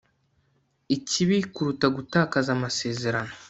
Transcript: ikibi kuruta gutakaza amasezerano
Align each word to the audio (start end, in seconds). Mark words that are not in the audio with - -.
ikibi 0.95 1.37
kuruta 1.53 1.87
gutakaza 1.95 2.49
amasezerano 2.57 3.31